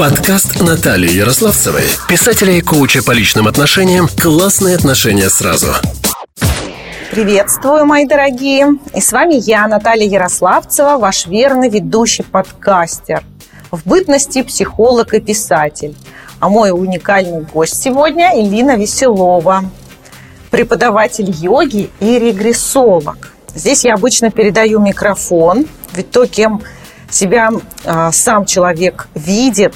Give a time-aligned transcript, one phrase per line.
[0.00, 5.74] Подкаст Натальи Ярославцевой, писателя и коуча по личным отношениям «Классные отношения сразу».
[7.10, 8.78] Приветствую, мои дорогие!
[8.94, 13.24] И с вами я, Наталья Ярославцева, ваш верный ведущий подкастер.
[13.70, 15.94] В бытности психолог и писатель.
[16.38, 19.64] А мой уникальный гость сегодня Элина Веселова,
[20.50, 23.34] преподаватель йоги и регрессолог.
[23.54, 26.62] Здесь я обычно передаю микрофон, ведь то, кем
[27.10, 27.50] себя
[27.84, 29.74] э, сам человек видит,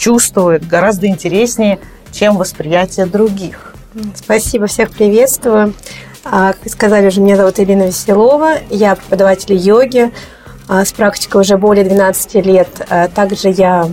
[0.00, 1.78] чувствует, гораздо интереснее,
[2.10, 3.74] чем восприятие других.
[4.14, 5.74] Спасибо, всех приветствую.
[6.24, 10.10] А, как сказали уже, меня зовут Ирина Веселова, я преподаватель йоги
[10.68, 12.68] а, с практикой уже более 12 лет.
[12.88, 13.88] А, также я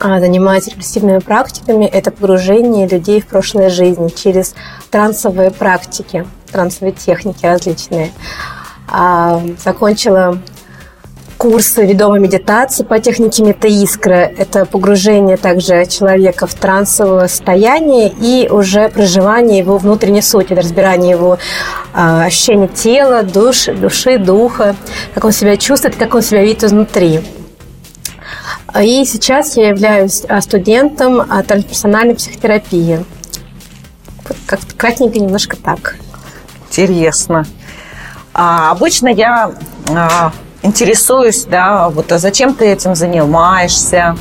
[0.00, 1.84] занимаюсь регрессивными практиками.
[1.84, 4.56] Это погружение людей в прошлое жизни через
[4.90, 8.10] трансовые практики, трансовые техники различные.
[9.64, 10.38] Закончила
[11.42, 14.30] курсы ведомой медитации по технике метаискра.
[14.38, 21.38] Это погружение также человека в трансовое состояние и уже проживание его внутренней сути, разбирание его
[21.94, 24.76] э, ощущения тела, душ, души, духа,
[25.14, 27.22] как он себя чувствует, как он себя видит изнутри.
[28.80, 33.04] И сейчас я являюсь а, студентом трансперсональной психотерапии.
[34.46, 35.96] Как кратенько немножко так.
[36.68, 37.44] Интересно.
[38.32, 39.52] А, обычно я
[39.90, 44.16] а, интересуюсь, да, вот а зачем ты этим занимаешься.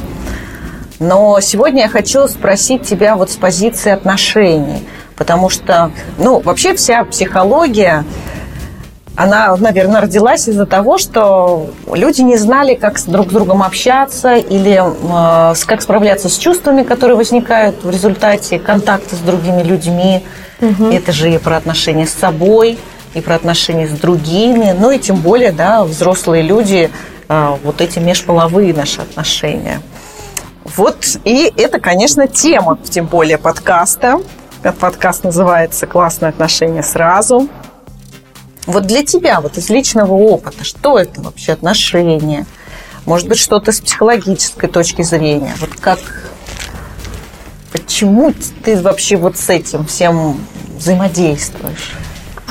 [0.99, 7.03] Но сегодня я хочу спросить тебя вот с позиции отношений, потому что, ну, вообще вся
[7.03, 8.05] психология,
[9.15, 14.79] она, наверное, родилась из-за того, что люди не знали, как друг с другом общаться или
[14.81, 20.23] э, как справляться с чувствами, которые возникают в результате контакта с другими людьми.
[20.61, 20.85] Угу.
[20.91, 22.77] Это же и про отношения с собой,
[23.13, 26.91] и про отношения с другими, ну и тем более, да, взрослые люди,
[27.27, 29.81] а, вот эти межполовые наши отношения.
[30.63, 34.21] Вот, и это, конечно, тема, тем более подкаста.
[34.63, 37.49] Этот подкаст называется «Классные отношения сразу».
[38.67, 42.45] Вот для тебя, вот из личного опыта, что это вообще отношения?
[43.05, 45.55] Может быть, что-то с психологической точки зрения?
[45.59, 45.99] Вот как,
[47.71, 48.33] почему
[48.63, 50.39] ты вообще вот с этим всем
[50.77, 51.93] взаимодействуешь?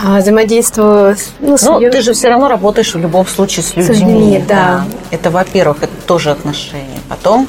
[0.02, 3.94] А, взаимодействую ну, с Ну, ты же все равно работаешь в любом случае с людьми.
[3.94, 4.54] С людьми, да.
[4.54, 4.84] да.
[5.10, 7.00] Это, во-первых, это тоже отношения.
[7.08, 7.46] Потом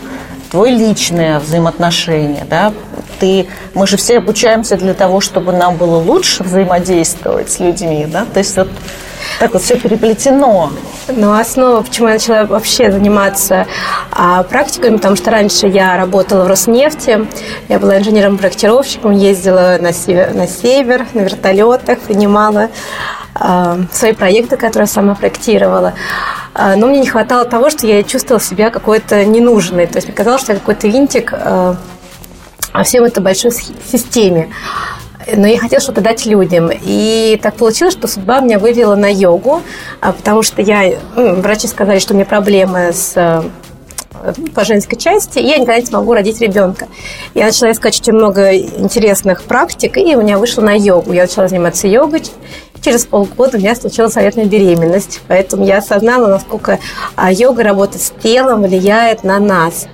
[0.50, 2.74] твое личное взаимоотношение, да,
[3.20, 8.26] ты, мы же все обучаемся для того, чтобы нам было лучше взаимодействовать с людьми, да,
[8.26, 8.68] то есть вот
[9.40, 10.72] так вот все переплетено.
[11.08, 13.68] Ну, основа, почему я начала вообще заниматься
[14.12, 17.28] а, практиками, потому что раньше я работала в Роснефти,
[17.70, 22.70] я была инженером-проектировщиком, ездила на север, на, север, на вертолетах, принимала
[23.36, 25.94] а, свои проекты, которые сама проектировала.
[26.54, 29.88] А, но мне не хватало того, что я чувствовала себя какой-то ненужной.
[29.88, 31.76] То есть мне казалось, что я какой-то винтик а,
[32.74, 34.50] во всем этой большой системе
[35.36, 36.70] но я хотела что-то дать людям.
[36.72, 39.62] И так получилось, что судьба меня вывела на йогу,
[40.00, 43.42] а, потому что я, ну, врачи сказали, что у меня проблемы с э,
[44.54, 46.88] по женской части, и я никогда не смогу родить ребенка.
[47.34, 51.14] Я начала искать очень много интересных практик, и у меня вышло на йогу.
[51.14, 52.24] Я начала заниматься йогой,
[52.82, 55.22] через полгода у меня случилась заветная беременность.
[55.28, 56.80] Поэтому я осознала, насколько
[57.16, 59.88] а, йога работает с телом, влияет на нас.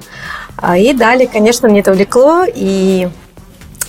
[0.57, 3.09] А, и далее, конечно, мне это увлекло, и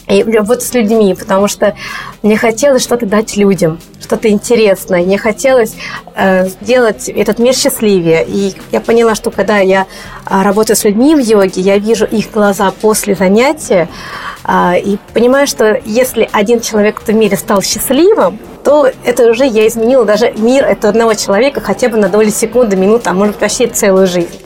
[0.09, 1.75] и работать с людьми, потому что
[2.23, 5.03] мне хотелось что-то дать людям, что-то интересное.
[5.03, 5.75] Мне хотелось
[6.15, 8.25] э, сделать этот мир счастливее.
[8.27, 9.87] И я поняла, что когда я
[10.29, 13.89] э, работаю с людьми в йоге, я вижу их глаза после занятия
[14.45, 19.67] э, и понимаю, что если один человек в мире стал счастливым, то это уже я
[19.67, 23.67] изменила даже мир этого одного человека хотя бы на доли секунды, минуты, а может вообще
[23.67, 24.39] целую жизнь.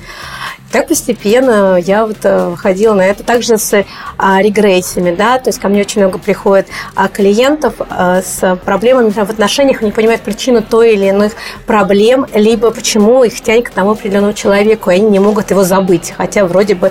[0.72, 3.22] Так постепенно я вот э, ходила на это.
[3.22, 3.84] Также с
[4.16, 9.10] а, регрессиями, да, то есть ко мне очень много приходит а, клиентов а, с проблемами
[9.10, 11.34] в отношениях, не понимают причину той или иных
[11.66, 16.14] проблем, либо почему их тянет к тому определенному человеку, и они не могут его забыть,
[16.16, 16.90] хотя вроде бы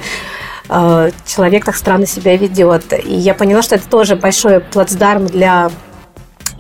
[1.26, 2.94] человек так странно себя ведет.
[2.94, 5.70] И я поняла, что это тоже большой плацдарм для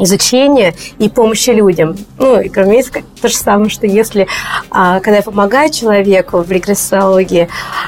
[0.03, 1.97] изучения и помощи людям.
[2.17, 4.27] Ну, и кроме этого, то же самое, что если,
[4.69, 7.47] а, когда я помогаю человеку в регрессологии,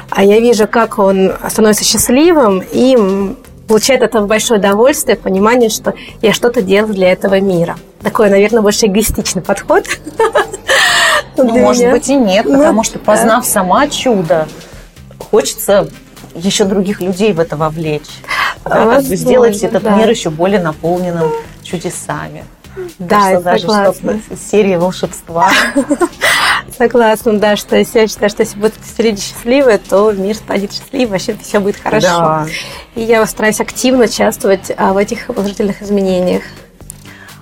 [0.10, 3.36] а я вижу, как он становится счастливым и
[3.68, 7.78] получает это большое удовольствие, понимание, что я что-то делаю для этого мира.
[8.02, 9.86] Такой, наверное, больше эгоистичный подход.
[11.36, 14.48] Ну, может быть, и нет, ну, потому что, познав сама чудо,
[15.18, 15.88] хочется
[16.36, 18.22] еще других людей в это вовлечь.
[18.64, 21.32] Да, как бы сделать этот мир еще более наполненным
[21.64, 22.46] чудесами.
[22.98, 25.52] Да, Кажется, даже из серии волшебства.
[26.78, 31.12] Согласна, да, что если я считаю, что если будут люди счастливы, то мир станет счастливым,
[31.12, 32.08] вообще все будет хорошо.
[32.08, 32.48] Да.
[32.96, 36.44] И я стараюсь активно участвовать а, в этих положительных изменениях.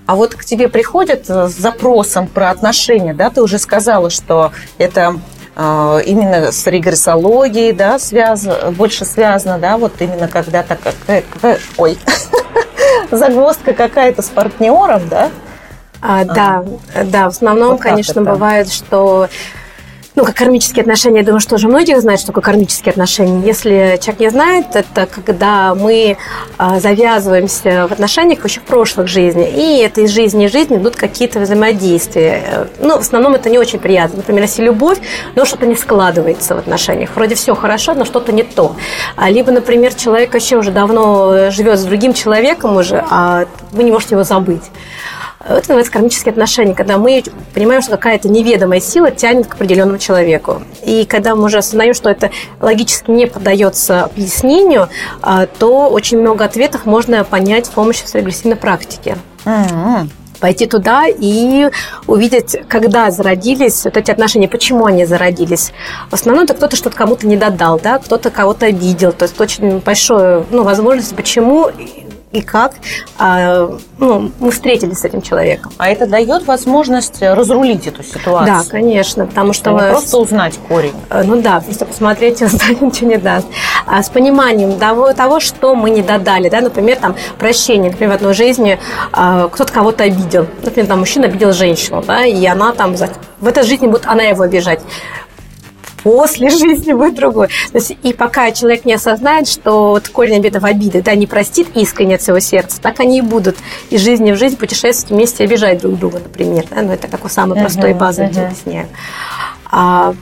[0.05, 5.15] А вот к тебе приходят с запросом про отношения, да, ты уже сказала, что это
[5.55, 11.97] э, именно с регрессологией, да, связано, больше связано, да, вот именно когда такая, какая, ой,
[13.17, 15.29] загвоздка какая-то с партнером, да?
[16.01, 16.63] А, да,
[17.05, 19.27] да, в основном, вот конечно, бывает, что
[20.15, 23.45] ну, как кармические отношения, я думаю, что уже многие знают, что такое кармические отношения.
[23.45, 26.17] Если человек не знает, это когда мы
[26.57, 30.97] а, завязываемся в отношениях еще в прошлых жизнях, и это из жизни в жизнь идут
[30.97, 32.67] какие-то взаимодействия.
[32.79, 34.17] Ну, в основном это не очень приятно.
[34.17, 34.99] Например, если любовь,
[35.35, 37.11] но что-то не складывается в отношениях.
[37.15, 38.75] Вроде все хорошо, но что-то не то.
[39.15, 43.91] А, либо, например, человек вообще уже давно живет с другим человеком уже, а вы не
[43.91, 44.63] можете его забыть.
[45.43, 47.23] Это называется кармические отношения, когда мы
[47.53, 50.61] понимаем, что какая-то неведомая сила тянет к определенному человеку.
[50.85, 54.89] И когда мы уже осознаем, что это логически не поддается объяснению,
[55.21, 59.17] а, то очень много ответов можно понять с помощью регрессивной практики.
[59.45, 60.09] Mm-hmm
[60.41, 61.69] пойти туда и
[62.07, 65.71] увидеть, когда зародились вот эти отношения, почему они зародились.
[66.09, 69.13] В основном это кто-то что-то кому-то не додал, да, кто-то кого-то обидел.
[69.13, 71.69] То есть очень большое, ну, возможность, почему
[72.31, 72.73] и как
[73.17, 75.71] а, ну, мы встретились с этим человеком.
[75.77, 78.57] А это дает возможность разрулить эту ситуацию?
[78.57, 79.71] Да, конечно, потому что...
[79.71, 80.93] Не просто узнать корень.
[81.09, 83.47] Э, ну да, просто посмотреть и узнать ничего не даст.
[83.85, 88.15] А с пониманием того, того, что мы не додали, да, например, там, прощение, например, в
[88.15, 88.79] одной жизни
[89.11, 90.47] а, кто-то кого-то обидел.
[90.63, 94.43] Например, там, мужчина обидел женщину, да, и она там в этой жизни будет она его
[94.43, 94.81] обижать
[96.03, 97.47] после жизни будет другой.
[97.71, 101.27] То есть, и пока человек не осознает, что вот корень обиды в обиды, да, не
[101.27, 103.57] простит искренне от своего сердца, так они и будут
[103.89, 106.65] из жизни в жизнь путешествовать вместе, обижать друг друга, например.
[106.69, 106.81] Да?
[106.81, 108.45] Ну, это такой самый uh-huh, простой базовый uh-huh.
[108.45, 108.87] объясняю.
[109.71, 110.13] А,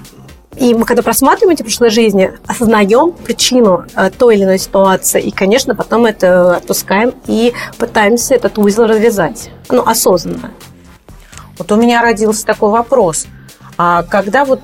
[0.57, 5.31] и мы, когда просматриваем эти прошлые жизни, осознаем причину э, той или иной ситуации, и,
[5.31, 9.51] конечно, потом это отпускаем и пытаемся этот узел развязать.
[9.69, 10.51] Ну, осознанно.
[11.57, 13.27] Вот у меня родился такой вопрос.
[13.77, 14.61] А когда вот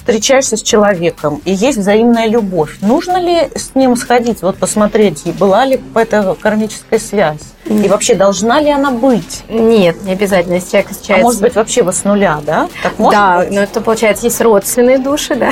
[0.00, 5.66] встречаешься с человеком, и есть взаимная любовь, нужно ли с ним сходить, вот посмотреть, была
[5.66, 7.40] ли эта кармическая связь?
[7.66, 9.44] И вообще, должна ли она быть?
[9.48, 10.54] Нет, не обязательно.
[10.54, 11.22] Если человек встречается...
[11.22, 12.68] А может быть, вообще вы с нуля, да?
[12.82, 13.50] Так может да, быть?
[13.52, 15.50] но это, получается, есть родственные души, да.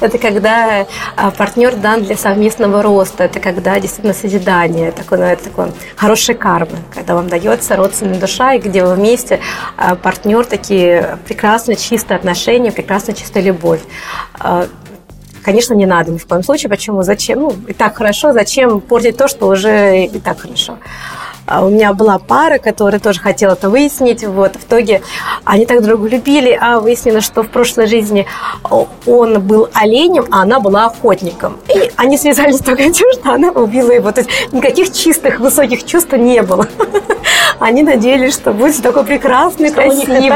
[0.00, 0.86] Это когда
[1.16, 3.24] а, партнер дан для совместного роста.
[3.24, 4.92] Это когда действительно созидание.
[4.92, 6.78] Такое, ну, это такое хорошая карма.
[6.94, 9.40] Когда вам дается родственная душа, и где вы вместе,
[9.76, 13.80] а, партнер, такие прекрасные, чистые отношения, прекрасная, чистая любовь
[14.38, 14.66] а,
[15.42, 16.68] конечно, не надо ни в коем случае.
[16.68, 17.02] Почему?
[17.02, 17.40] Зачем?
[17.40, 20.78] Ну, и так хорошо, зачем портить то, что уже и так хорошо.
[21.48, 24.24] А у меня была пара, которая тоже хотела это выяснить.
[24.24, 24.56] Вот.
[24.56, 25.02] В итоге
[25.44, 28.26] они так друг друга любили, а выяснилось, что в прошлой жизни
[29.06, 31.56] он был оленем, а она была охотником.
[31.74, 34.12] И они связались только тем, что она убила его.
[34.12, 36.66] То есть никаких чистых, высоких чувств не было.
[37.58, 40.28] Они надеялись, что будет такой прекрасный, красивый.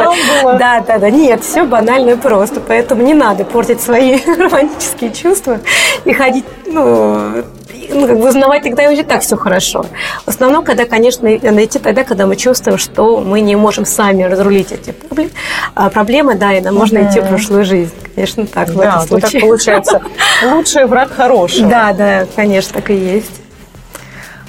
[0.58, 1.11] Да, да, да.
[1.11, 2.61] Нет, все банально просто.
[2.61, 5.61] Поэтому не надо портить свои романтические чувства
[6.05, 7.44] и ходить, ну,
[7.93, 9.85] ну, узнавать тогда уже так все хорошо.
[10.25, 14.73] В основном, когда, конечно, найти тогда, когда мы чувствуем, что мы не можем сами разрулить
[14.73, 15.31] эти проблемы,
[15.75, 17.93] а проблемы да, и нам можно идти в прошлую жизнь.
[18.15, 19.31] Конечно, так в да, этом случае.
[19.31, 20.03] так получается.
[20.44, 21.65] Лучший враг хороший.
[21.65, 23.43] Да, да, конечно, так и есть.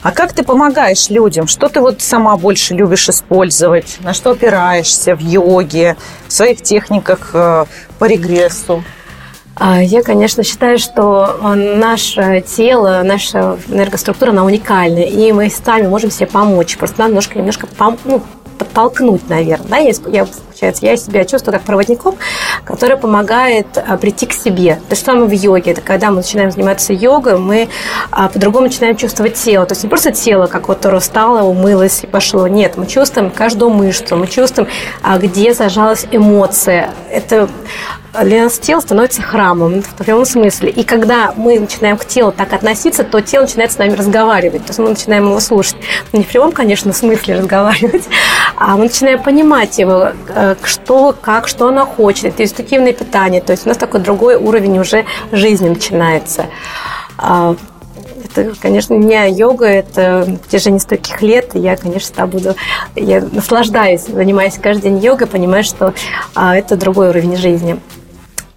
[0.03, 1.47] А как ты помогаешь людям?
[1.47, 3.97] Что ты вот сама больше любишь использовать?
[4.01, 5.95] На что опираешься в йоге,
[6.27, 7.65] в своих техниках э,
[7.99, 8.83] по регрессу?
[9.55, 15.87] А, я, конечно, считаю, что а, наше тело, наша энергоструктура, она уникальна, и мы сами
[15.87, 16.77] можем себе помочь.
[16.77, 18.21] Просто надо немножко, немножко пом- ну,
[18.57, 19.67] подтолкнуть, наверное.
[19.67, 19.77] Да?
[19.77, 22.15] Я, я, получается, я себя чувствую как проводником,
[22.65, 24.79] который помогает а, прийти к себе.
[24.89, 25.71] То же самое в йоге.
[25.71, 27.69] Это когда мы начинаем заниматься йогой, мы
[28.09, 29.67] а, по-другому начинаем чувствовать тело.
[29.67, 32.47] То есть не просто тело, как вот устало, умылось и пошло.
[32.47, 34.67] Нет, мы чувствуем каждую мышцу, мы чувствуем,
[35.03, 36.89] а, где зажалась эмоция.
[37.11, 37.49] Это
[38.21, 40.69] для нас тело становится храмом в прямом смысле.
[40.69, 44.61] И когда мы начинаем к телу так относиться, то тело начинает с нами разговаривать.
[44.61, 45.75] То есть мы начинаем его слушать.
[46.11, 48.03] Не в прямом, конечно, смысле разговаривать,
[48.55, 52.25] а мы начинаем понимать его, э, что, как, что оно хочет.
[52.25, 53.41] Это инстинктивное питание.
[53.41, 56.45] То есть у нас такой другой уровень уже жизни начинается.
[57.17, 57.55] А,
[58.25, 61.55] это, конечно, не йога, это в протяжении стольких лет.
[61.55, 62.55] И я, конечно, буду,
[62.95, 65.95] я наслаждаюсь, занимаясь каждый день йогой, понимаю, что
[66.35, 67.79] а, это другой уровень жизни.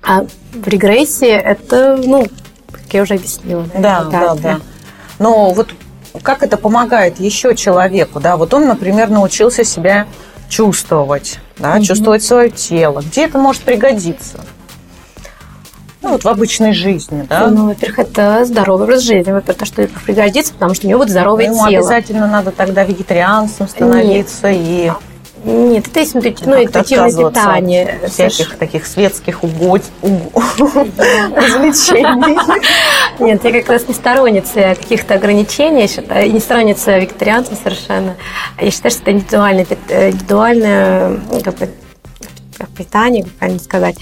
[0.06, 2.26] А в регрессии это, ну,
[2.70, 3.64] как я уже объяснила.
[3.74, 4.34] Да, да, да.
[4.36, 4.60] да.
[5.18, 5.68] Но вот
[6.22, 8.36] как это помогает еще человеку, да?
[8.36, 10.06] Вот он, например, научился себя
[10.48, 13.00] чувствовать, да, чувствовать свое тело?
[13.00, 14.40] Где это может пригодиться?
[16.02, 17.48] Ну, вот в обычной жизни, да?
[17.48, 19.32] Ну, во-первых, это здоровый образ жизни.
[19.32, 21.66] Во-первых, то, что пригодится, потому что у него будет здоровое Ну, тело.
[21.66, 24.92] обязательно надо тогда вегетарианцем становиться и
[25.46, 28.00] Нет, это есть ну, интуитивное питание.
[28.02, 30.32] от всяких таких светских угодь, уг-
[31.36, 32.36] развлечений.
[33.20, 38.16] Нет, я как раз не сторонница каких-то ограничений, я считаю, не сторонница вегетарианства совершенно.
[38.60, 41.68] Я считаю, что это индивидуальное, э, индивидуальное как бы,
[42.76, 43.96] как питание, как правильно сказать.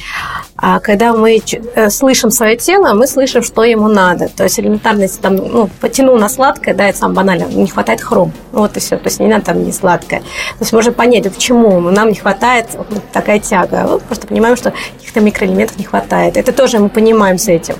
[0.57, 1.40] А когда мы
[1.75, 4.28] э, слышим свое тело, мы слышим, что ему надо.
[4.28, 8.00] То есть элементарно, если там, ну, потянул на сладкое, да, это самое банальное, не хватает
[8.00, 8.33] хром.
[8.52, 8.97] Вот и все.
[8.97, 10.21] То есть не надо там не сладкое.
[10.21, 13.87] То есть можно понять, почему нам не хватает вот такая тяга.
[13.88, 16.37] Вот просто понимаем, что каких-то микроэлементов не хватает.
[16.37, 17.76] Это тоже мы понимаем с этим.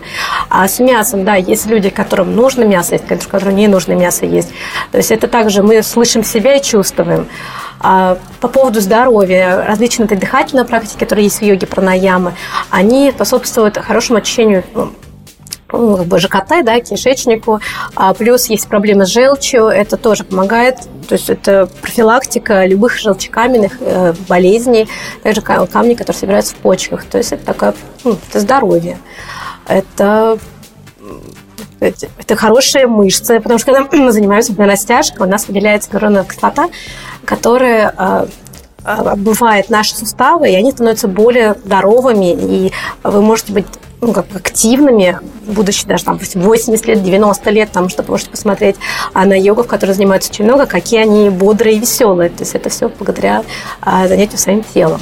[0.49, 4.51] А с мясом, да, есть люди, которым нужно мясо есть, которым не нужно мясо есть.
[4.93, 7.29] То есть это также мы слышим себя и чувствуем.
[7.81, 12.35] А по поводу здоровья, различные это дыхательные практики, которые есть в йоге, пранаямы,
[12.71, 14.65] они способствуют хорошему очищению
[15.73, 17.61] ну, как бы ЖКТ, да, кишечнику,
[17.97, 20.79] а плюс есть проблемы с желчью, это тоже помогает,
[21.09, 24.89] то есть это профилактика любых желчекаменных э, болезней,
[25.23, 28.99] также ка- камни, которые собираются в почках, то есть это такое, ну, это здоровье,
[29.67, 30.39] это
[31.81, 36.25] это, это хорошие мышцы, потому что когда мы занимаемся например, растяжкой, у нас выделяется гиалуроновая
[36.25, 36.69] кислота,
[37.25, 38.27] которая э,
[38.85, 43.67] э, обмывает наши суставы, и они становятся более здоровыми, и вы можете быть
[44.01, 48.31] ну, как активными, будучи даже там, допустим, 80 лет, 90 лет, там, что вы можете
[48.31, 48.77] посмотреть
[49.15, 52.29] а на йогов, которые занимаются очень много, какие они бодрые и веселые.
[52.29, 53.45] То есть это все благодаря
[53.81, 55.01] а, занятию своим телом.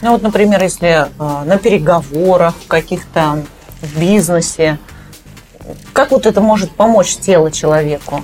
[0.00, 3.42] Ну вот, например, если э, на переговорах, каких-то
[3.80, 4.78] в бизнесе,
[5.92, 8.22] как вот это может помочь телу человеку?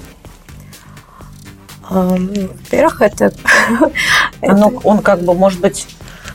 [1.89, 3.33] Во-первых, это...
[4.43, 5.87] Оно, он как бы, может быть,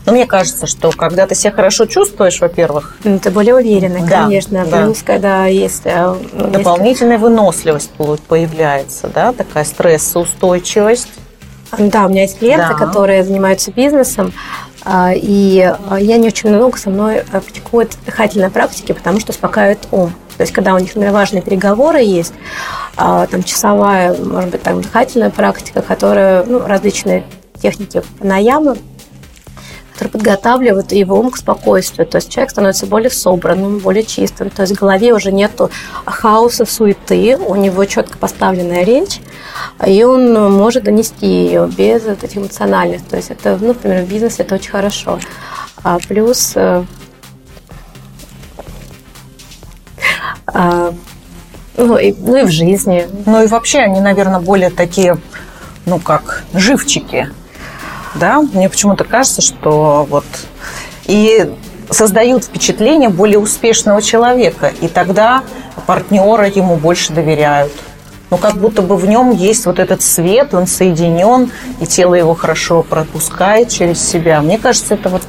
[0.06, 4.24] ну, мне кажется, что когда ты себя хорошо чувствуешь, во-первых, Ну, Ты более уверенный, Да,
[4.24, 4.66] конечно.
[4.66, 4.84] да.
[4.84, 5.84] Плюс, когда есть...
[5.86, 11.08] э, ну, есть- дополнительная выносливость полу- появляется, да, такая стрессоустойчивость.
[11.78, 12.74] Да, у меня есть клиенты, Да.
[12.86, 14.32] которые занимаются бизнесом,
[14.86, 19.32] а, и а, я не очень много со мной а, практикуют дыхательные практики, потому что
[19.32, 20.14] успокаивает ум.
[20.38, 22.34] То есть, когда у них, например, важные переговоры есть,
[22.96, 27.24] а, там часовая, может быть, там дыхательная практика, которая, ну, различные
[27.62, 28.78] техники пранаямы,
[29.94, 32.08] которые подготавливают его ум к спокойствию.
[32.08, 34.50] То есть человек становится более собранным, более чистым.
[34.50, 35.70] То есть в голове уже нету
[36.06, 39.22] хаоса, суеты, у него четко поставленная речь,
[39.86, 43.04] и он может донести ее без вот этих эмоциональных.
[43.04, 45.20] То есть это, ну, например, в бизнесе это очень хорошо.
[45.84, 46.56] А плюс
[50.54, 53.08] ну, и, ну и в жизни.
[53.26, 55.18] Ну и вообще они, наверное, более такие,
[55.86, 57.30] ну как, живчики.
[58.16, 60.26] Да, мне почему-то кажется, что вот
[61.06, 61.52] и
[61.90, 65.44] создают впечатление более успешного человека, и тогда
[65.86, 67.72] партнеры ему больше доверяют.
[68.30, 72.34] Ну, как будто бы в нем есть вот этот свет, он соединен, и тело его
[72.34, 74.42] хорошо пропускает через себя.
[74.42, 75.22] Мне кажется, это вот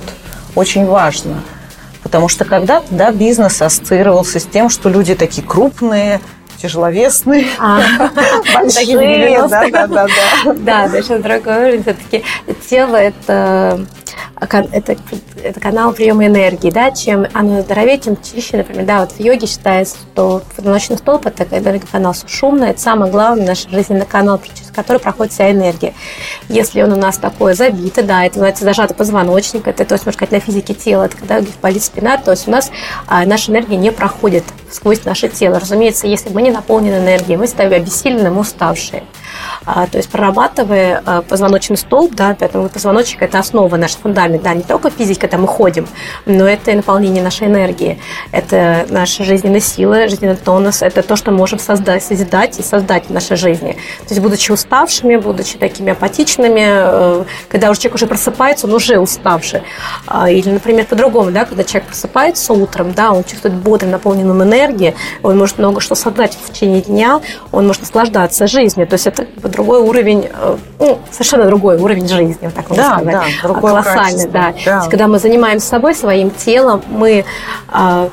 [0.55, 1.43] очень важно.
[2.05, 6.21] Потому что когда-то, да, бизнес ассоциировался с тем, что люди такие крупные,
[6.63, 7.81] тяжеловесные, А,
[8.55, 10.07] большие, да, да, да.
[10.55, 11.83] Да, совершенно другой уровень.
[11.83, 12.25] Все-таки
[12.69, 13.85] тело это,
[14.53, 14.97] это,
[15.43, 19.47] это канал приема энергии, да, чем оно здоровее, тем чище, например, да, вот в йоге
[19.47, 24.99] считается, что позвоночный столб это энергоканал сушумный, это самый главный наш жизненный канал, через который
[24.99, 25.95] проходит вся энергия.
[26.49, 30.19] Если он у нас такой забитый, да, это называется зажатый позвоночник, это, то есть, можно
[30.19, 32.71] сказать, на физике тела, это когда болит спина, то есть у нас
[33.07, 35.59] а, наша энергия не проходит сквозь наше тело.
[35.61, 39.05] Разумеется, если мы не наполнены энергией, мы ставим обессиленные, мы уставшие.
[39.65, 44.55] А, то есть прорабатывая а, позвоночный столб, да, поэтому позвоночник– это основа, наш фундамент, да,
[44.55, 45.87] не только физика, когда мы ходим,
[46.27, 47.99] но это и наполнение нашей энергии,
[48.33, 53.07] это наша жизненная сила, жизненный тонус, это то, что мы можем создать, созидать и создать
[53.07, 53.73] в нашей жизни.
[54.07, 58.99] То есть будучи уставшими, будучи такими апатичными, э, когда уже человек уже просыпается, он уже
[58.99, 59.63] уставший.
[60.07, 64.95] А, Или, например, по-другому, да, когда человек просыпается утром, да, он чувствует бодрым, наполненным энергией,
[65.23, 67.21] он может много что создать в течение дня,
[67.53, 68.87] он может наслаждаться жизнью.
[68.87, 72.95] То есть это другой уровень, э, ну, совершенно другой уровень жизни, вот так можно Да,
[72.99, 73.15] сказать.
[73.15, 74.31] да, другое Колоссальный, да.
[74.31, 74.53] да.
[74.53, 77.25] То есть, когда мы занимаемся собой, своим телом, мы
[77.69, 78.09] а,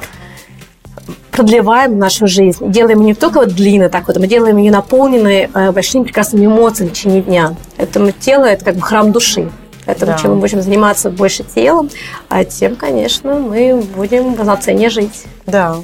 [1.32, 5.50] продлеваем нашу жизнь, делаем ее не только вот длинной, так вот, мы делаем ее наполненной
[5.54, 7.56] э, большими прекрасными эмоциями в течение дня.
[7.78, 9.50] Это тело– это как бы храм души.
[9.86, 10.18] Поэтому Да.
[10.20, 11.90] чем мы будем заниматься больше телом,
[12.30, 15.24] а тем, конечно, мы будем полноценнее жить.
[15.48, 15.78] Да.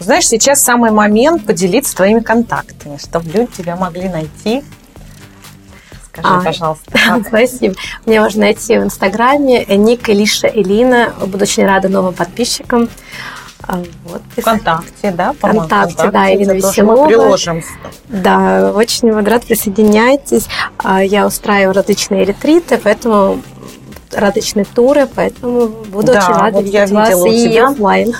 [0.00, 4.64] Знаешь, сейчас самый момент поделиться твоими контактами, чтобы люди тебя могли найти.
[6.10, 6.90] Скажи, А, пожалуйста.
[7.28, 7.74] Спасибо.
[8.06, 11.12] Мне можно найти в Инстаграме ник Илиша Элина.
[11.26, 12.88] Буду очень рада новым подписчикам.
[13.62, 14.22] А, Вот.
[14.38, 15.34] ВКонтакте, да?
[15.34, 17.02] по-моему, ВКонтакте, да, Ирина Веселова.
[17.02, 17.62] Мы приложим.
[18.08, 20.46] Да, очень вот рад, присоединяйтесь.
[20.78, 23.42] А, Я устраиваю различные ретриты, поэтому
[24.10, 27.68] различные туры, поэтому буду Да, очень рада вот я видеть вас видела у и тебя.
[27.68, 28.14] оффлайн.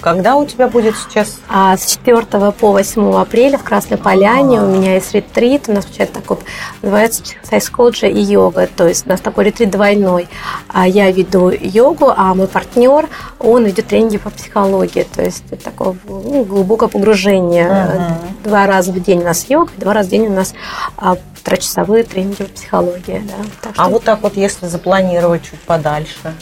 [0.00, 1.38] Когда у тебя будет сейчас?
[1.48, 5.68] А с 4 по 8 апреля в Красной Поляне у меня есть ретрит.
[5.68, 6.38] У нас получается такой,
[6.82, 8.68] называется сайскоджа и йога.
[8.74, 10.28] То есть у нас такой ретрит двойной.
[10.68, 15.06] А я веду йогу, а мой партнер, он ведет тренинги по психологии.
[15.14, 17.68] То есть это такое ну, глубокое погружение.
[17.70, 18.14] Мгм.
[18.44, 20.54] Два раза в день у нас йога, два раза в день у нас
[20.96, 23.22] а, полуторачасовые тренинги по психологии.
[23.26, 23.44] Да.
[23.62, 26.34] Так А что- вот так вот, если запланировать чуть подальше,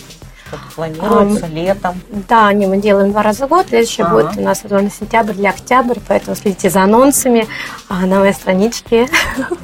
[0.48, 2.00] что-то планируется летом.
[2.28, 3.66] Да, не, мы делаем два раза в год.
[3.68, 4.10] Следующий Ага.
[4.14, 7.46] будет у нас сезон сентябрь для октябрь, поэтому следите за анонсами
[7.88, 9.08] а, на моей страничке.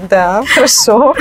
[0.09, 1.15] Да, хорошо.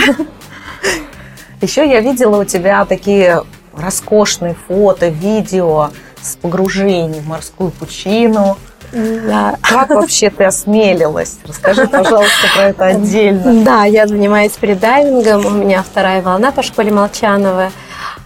[1.61, 3.43] Еще я видела у тебя такие
[3.75, 5.89] роскошные фото, видео
[6.21, 8.57] с погружением в морскую пучину.
[8.91, 9.55] Да.
[9.61, 11.37] Как вообще ты осмелилась?
[11.47, 13.63] Расскажи, пожалуйста, про это отдельно.
[13.63, 15.45] Да, я занимаюсь фридайвингом.
[15.45, 17.71] У меня вторая волна по школе Молчанова.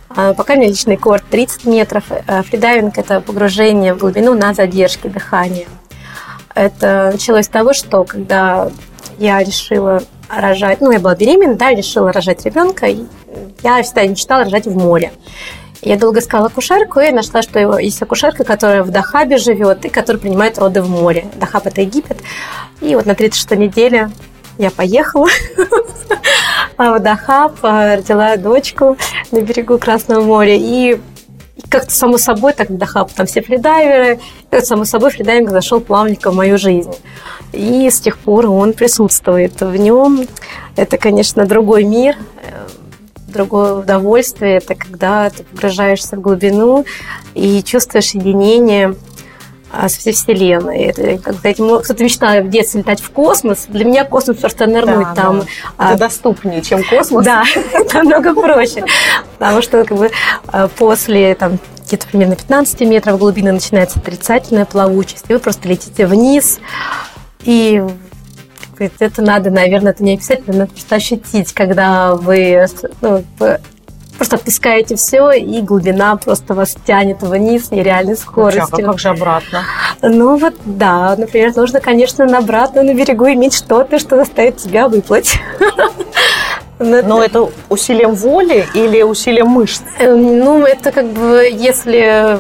[0.09, 2.05] А, Пока у меня личный рекорд 30 метров.
[2.09, 5.67] Э, Фридайвинг– это погружение в глубину на задержке дыхания.
[6.55, 8.69] Это началось с того, что когда
[9.19, 13.03] я решила рожать, ну, я была беременна, да, решила рожать ребенка, и
[13.63, 15.11] я всегда мечтала рожать в море.
[15.81, 20.19] Я долго искала акушерку и нашла, что есть акушерка, которая в Дахабе живет и которая
[20.19, 21.27] принимает роды в море.
[21.35, 22.17] Дахаб– это Египет.
[22.81, 24.09] И вот на 36 неделе
[24.57, 25.27] я поехала
[26.77, 28.97] в Дахаб, а, родила дочку
[29.31, 30.55] на берегу Красного моря.
[30.55, 30.99] И
[31.69, 34.19] как-то само собой, так в Дахаб, там все фридайверы,
[34.49, 36.93] как само собой фридайвинг зашел плавненько в мою жизнь.
[37.51, 40.27] И с тех пор он присутствует в нем.
[40.75, 42.67] Это, конечно, другой мир, э,
[43.27, 44.57] другое удовольствие.
[44.57, 46.85] Это когда ты погружаешься в глубину
[47.33, 48.95] и чувствуешь единение
[49.71, 50.85] со всей Вселенной.
[50.85, 53.65] Это, сказать, мо- кто-то мечтал в детстве летать в космос.
[53.67, 55.39] Для меня космос просто нырнуть Да, там.
[55.41, 55.45] да.
[55.77, 57.25] а, Это доступнее, чем космос.
[57.25, 57.43] да,
[57.93, 58.85] намного проще.
[59.37, 60.09] Потому что как бы,
[60.53, 66.05] э, после там, где-то примерно 15 метров глубины начинается отрицательная плавучесть, и вы просто летите
[66.07, 66.59] вниз.
[67.43, 67.83] И
[68.99, 72.67] это надо, наверное, это не описать, это надо просто ощутить, когда вы
[73.01, 73.59] ну, вы
[74.17, 78.85] просто отпускаете все, и глубина просто вас тянет вниз нереальной Слушай, а скоростью.
[78.85, 79.63] как же обратно?
[80.01, 84.87] Ну вот, да, например, нужно, конечно, на обратно на берегу иметь что-то, что заставит тебя
[84.87, 85.39] выплыть.
[86.79, 89.81] Но Но это усилием воли или усилием мышц?
[89.97, 92.39] Э, Ну, это как бы, если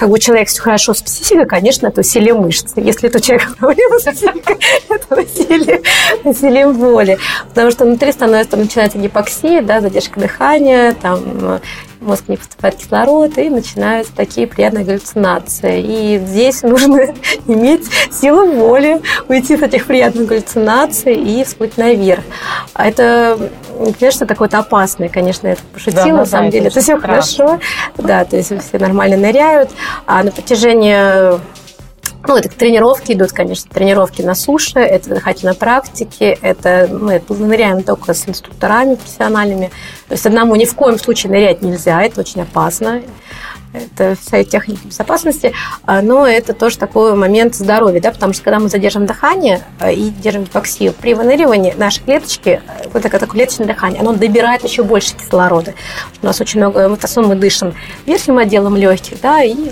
[0.00, 2.72] как бы человек все хорошо с психикой, конечно, это усилие мышц.
[2.74, 4.56] Если это у человека проблемы с психикой,
[4.88, 5.82] это усилие,
[6.24, 7.18] усилие воли.
[7.50, 11.60] Потому что внутри становится, начинается гипоксия, да, задержка дыхания, там
[12.00, 15.80] мозг не поступает кислород, и начинаются такие приятные галлюцинации.
[15.82, 17.14] И здесь нужно
[17.46, 22.22] иметь силу воли, уйти с этих приятных галлюцинаций и всплыть наверх.
[22.74, 23.50] А это,
[23.98, 27.46] конечно, такое-то опасное, конечно, я пошутила, Да, на самом деле, это все страшно.
[27.46, 27.60] хорошо.
[27.98, 29.70] Да, то есть все нормально ныряют.
[30.06, 31.38] А на протяжении
[32.26, 38.14] ну, это тренировки идут, конечно, тренировки на суше, это дыхательные практики, это мы ныряем только
[38.14, 39.70] с инструкторами профессиональными.
[40.08, 43.02] То есть одному ни в коем случае нырять нельзя, это очень опасно.
[43.72, 45.52] Это вся техника безопасности,
[45.86, 49.92] А, но это тоже такой момент здоровья, да, потому что когда мы задержим дыхание а,
[49.92, 52.60] и держим гипоксию, при выныривании наши клеточки,
[52.92, 55.74] вот такое клеточное дыхание, оно добирает еще больше кислорода.
[56.20, 57.72] У нас очень много, в основном мы дышим
[58.06, 59.70] верхним отделом легких, да, и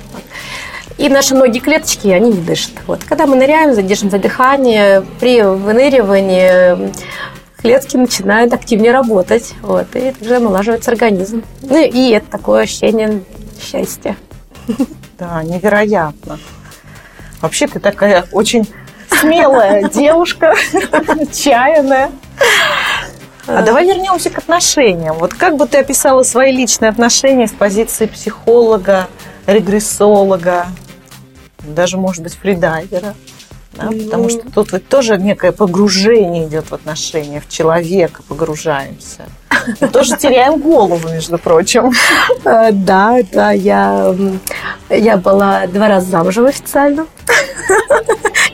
[0.98, 2.72] и наши многие клеточки, они не дышат.
[2.87, 3.04] Вот.
[3.04, 6.92] Когда мы ныряем, задержим за дыхание, при выныривании
[7.56, 9.54] клетки начинают активнее работать.
[9.62, 11.44] Вот, и также налаживается организм.
[11.62, 13.22] Ну и это такое ощущение
[13.62, 14.16] счастья.
[15.18, 16.38] Да, невероятно.
[17.40, 18.68] Вообще ты такая очень
[19.08, 20.54] смелая девушка,
[21.08, 22.11] отчаянная.
[23.46, 25.16] А давай вернемся к отношениям.
[25.16, 29.08] Вот как бы ты описала свои личные отношения с позиции психолога,
[29.46, 30.66] регрессолога,
[31.62, 33.14] даже, может быть, фридайвера?
[33.75, 34.29] Да, потому Ну.
[34.31, 39.27] что тут ведь тоже некое погружение идет в отношения, в человека погружаемся.
[39.81, 41.92] Мы тоже теряем голову, между прочим.
[42.44, 44.14] Э, Да, да, я,
[44.88, 47.07] я была два раза замужем официально.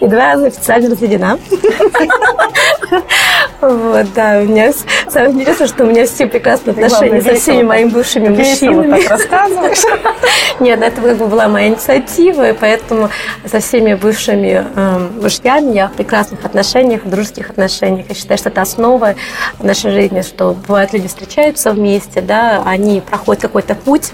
[0.01, 1.39] И два раза официально разведена.
[3.61, 4.73] Вот, да, у меня
[5.15, 9.01] Самое интересное, что у меня все прекрасные отношения со всеми моими бывшими мужчинами.
[9.01, 9.83] так рассказываешь.
[10.61, 13.11] Нет, это как бы была моя инициатива, и поэтому
[13.47, 18.07] со всеми бывшими э, мужьями я в прекрасных отношениях, в дружеских отношениях.
[18.09, 19.15] Я считаю, что это основа
[19.61, 24.11] нашей жизни, что бывают люди встречаются вместе, да, они проходят какой-то путь,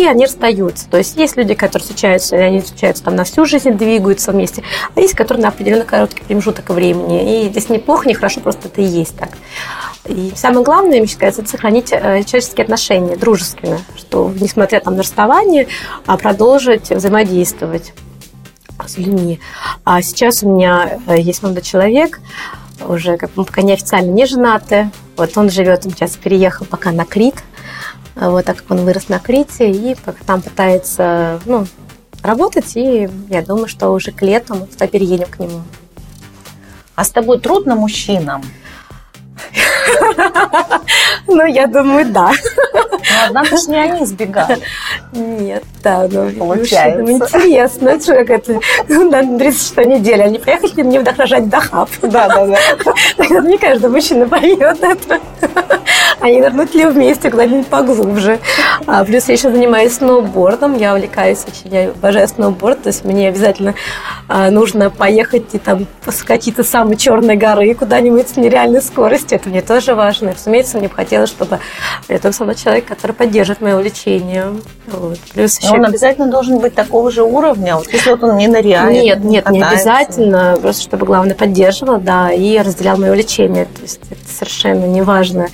[0.00, 0.88] и они расстаются.
[0.88, 4.62] То есть есть люди, которые встречаются, они встречаются там на всю жизнь, двигаются вместе,
[4.94, 7.44] а есть, которые на определенно короткий промежуток времени.
[7.44, 9.30] И здесь неплохо, не хорошо, просто это и есть так.
[10.06, 15.02] И самое главное, мне кажется, это сохранить э, человеческие отношения дружескими, что несмотря там на
[15.02, 15.68] расставание,
[16.06, 17.92] а продолжить взаимодействовать
[18.86, 19.40] с людьми.
[19.84, 22.20] А сейчас у меня э, есть молодой человек,
[22.88, 24.86] уже как бы пока неофициально не женатый.
[25.16, 27.34] Вот он живет, он сейчас переехал пока на Крит,
[28.28, 31.66] вот так как он вырос на Крите и там пытается ну,
[32.22, 35.62] работать, и я думаю, что уже к лету мы переедем к нему.
[36.94, 38.42] А с тобой трудно мужчинам?
[41.26, 42.32] Ну, я думаю, да.
[42.72, 42.80] Ну,
[43.26, 44.58] однако же не они сбегали.
[45.12, 47.02] Нет, да, ну, Получается.
[47.02, 51.88] Ну, интересно, как это, на 36 неделе они приехали мне вдохновлять Дахаб.
[52.02, 53.40] Да, да, да.
[53.40, 55.20] Не каждый мужчина поймет это.
[56.20, 58.38] Они нырнули вместе куда-нибудь поглубже.
[58.86, 63.28] А, плюс я еще занимаюсь сноубордом, я увлекаюсь очень, я обожаю сноуборд, то есть мне
[63.28, 63.74] обязательно
[64.28, 69.38] а, нужно поехать и там с самой черной горы куда-нибудь с нереальной скоростью.
[69.38, 70.30] Это мне тоже важно.
[70.30, 71.58] И, разумеется, мне бы хотелось, чтобы
[72.08, 74.46] это со мной человек, который поддержит мое увлечение.
[74.86, 75.18] Вот.
[75.32, 75.72] Плюс еще...
[75.72, 78.92] он обязательно должен быть такого же уровня, вот если вот он не ныряет.
[78.92, 79.52] Нет, нет, катается.
[79.52, 83.64] не обязательно, просто чтобы, главное, поддерживал, да, и разделял мое увлечение.
[83.64, 85.48] То есть это совершенно не важно.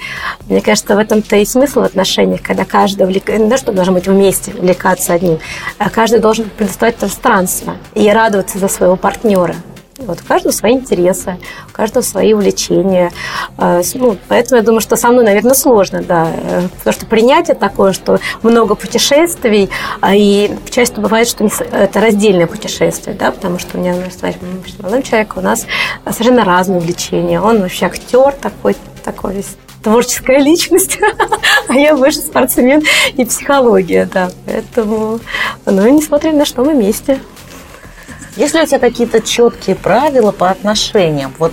[0.48, 3.94] Мне кажется, в этом-то и смысл в отношениях, когда каждый увлекается, не то, что должен
[3.94, 5.38] быть вместе, увлекаться одним,
[5.78, 9.54] а каждый должен предоставить пространство и радоваться за своего партнера.
[9.98, 11.38] Вот, у каждого свои интересы,
[11.70, 13.10] у каждого свои увлечения.
[13.56, 16.28] А, ну, поэтому я думаю, что со мной, наверное, сложно, да.
[16.78, 19.70] Потому что принятие такое, что много путешествий,
[20.02, 24.78] а, и часто бывает, что это раздельное путешествие, да, потому что у меня, ну, с
[24.78, 25.64] молодым человеком у нас
[26.04, 27.40] совершенно разные увлечения.
[27.40, 29.42] Он вообще актер такой, такой
[29.86, 30.98] творческая личность,
[31.68, 32.82] а я больше спортсмен
[33.14, 34.32] и психология, да.
[34.44, 35.20] Поэтому,
[35.64, 37.20] ну, несмотря на что, мы вместе.
[38.34, 41.32] Есть ли у тебя какие-то четкие правила по отношениям?
[41.38, 41.52] Вот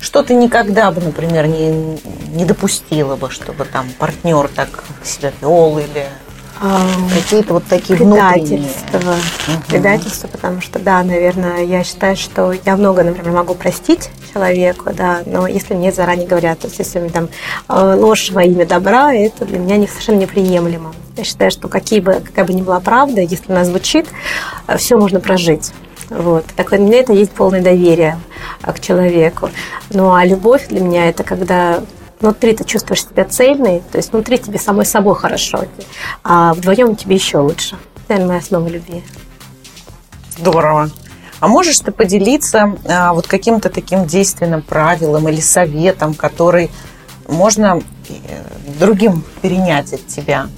[0.00, 5.76] что ты никогда бы, например, не, не допустила бы, чтобы там партнер так себя вел
[5.78, 6.06] или
[6.60, 8.98] Какие-то вот такие предательства.
[8.98, 9.62] Угу.
[9.68, 15.22] Предательство, потому что, да, наверное, я считаю, что я много, например, могу простить человеку, да,
[15.26, 17.28] но если мне заранее говорят, то есть если мне там
[17.68, 20.92] э, ложь во имя добра, это для меня совершенно неприемлемо.
[21.16, 24.06] Я считаю, что какие бы, какая бы ни была правда, если она звучит,
[24.66, 25.72] э, все можно прожить.
[26.10, 26.44] Вот.
[26.56, 28.18] Так для меня это есть полное доверие
[28.62, 29.50] э, к человеку.
[29.90, 31.80] Ну а любовь для меня это когда
[32.20, 35.64] внутри ты чувствуешь себя цельной, то есть внутри тебе самой собой хорошо,
[36.22, 37.76] а вдвоем тебе еще лучше.
[38.08, 39.02] Это моя основа любви.
[40.38, 40.90] Здорово.
[41.40, 46.70] А можешь ты поделиться а, вот каким-то таким действенным правилом или советом, который
[47.28, 48.12] можно э,
[48.78, 50.48] другим перенять от тебя?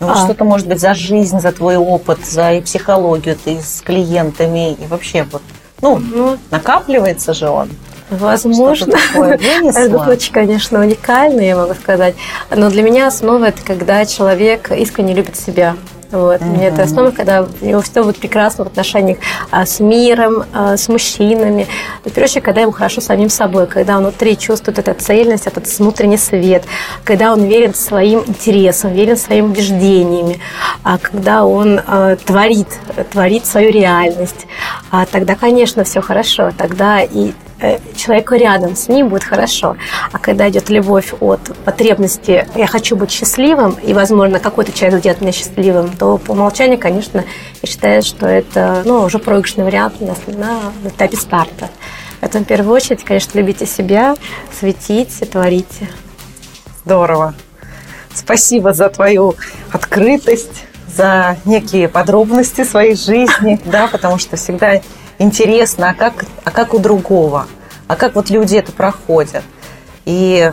[0.00, 0.24] Ну, а.
[0.24, 4.86] Что-то, может быть, за жизнь, за твой опыт, за и психологию ты с клиентами, и
[4.86, 5.42] вообще вот,
[5.82, 7.68] ну, ну накапливается же он.
[8.10, 8.96] Возможно.
[9.12, 12.14] Каждый случай, конечно, уникальный, я могу сказать.
[12.54, 15.76] Но для меня основа это когда человек искренне любит себя.
[16.10, 16.40] Вот.
[16.40, 16.44] Mm-hmm.
[16.44, 19.18] Мне это основа, когда у него все будет прекрасно в отношениях
[19.50, 21.68] а, с миром, а, с мужчинами.
[22.04, 25.46] Но, в первую очередь, когда ему хорошо самим собой, когда он внутри чувствует эту цельность,
[25.46, 26.64] этот внутренний свет,
[27.04, 30.40] когда он верен своим интересам, верен своим убеждениями,
[30.82, 32.68] а когда он а, творит,
[33.12, 34.46] творит свою реальность,
[34.90, 36.50] а, тогда, конечно, все хорошо.
[36.56, 37.32] Тогда и
[37.96, 39.76] человеку рядом с ним будет хорошо.
[40.12, 45.20] А когда идет любовь от потребности «я хочу быть счастливым», и, возможно, какой-то человек сделает
[45.20, 47.24] меня счастливым, то по умолчанию, конечно,
[47.62, 51.68] я считаю, что это ну, уже проигрышный вариант на, на этапе старта.
[52.20, 54.14] Поэтому, в первую очередь, конечно, любите себя,
[54.58, 55.88] светите, творите.
[56.84, 57.34] Здорово.
[58.14, 59.36] Спасибо за твою
[59.70, 64.80] открытость, за некие подробности своей жизни, да, потому что всегда
[65.20, 67.46] интересно, а как, а как у другого,
[67.86, 69.44] а как вот люди это проходят.
[70.04, 70.50] И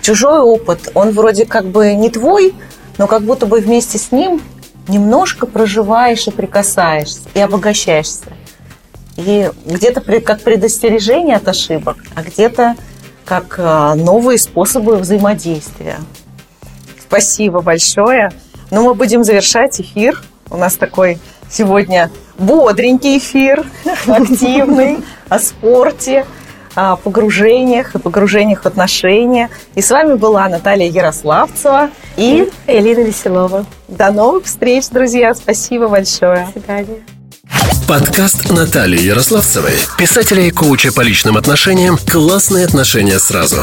[0.00, 2.54] чужой опыт, он вроде как бы не твой,
[2.98, 4.40] но как будто бы вместе с ним
[4.86, 8.26] немножко проживаешь и прикасаешься, и обогащаешься.
[9.16, 12.76] И где-то как предостережение от ошибок, а где-то
[13.24, 15.96] как а, новые способы взаимодействия.
[17.00, 18.30] Спасибо большое.
[18.70, 20.22] Ну, мы будем завершать эфир.
[20.50, 21.18] У нас такой
[21.50, 23.66] сегодня бодренький эфир,
[24.06, 24.98] активный,
[25.28, 26.24] о спорте,
[26.74, 29.50] о погружениях и погружениях в отношения.
[29.74, 33.66] И с вами была Наталья Ярославцева и Элина Веселова.
[33.88, 35.34] До новых встреч, друзья.
[35.34, 36.46] Спасибо большое.
[36.46, 37.02] До свидания.
[37.88, 43.62] Подкаст Натальи Ярославцевой, писателя и коуча по личным отношениям «Классные отношения сразу».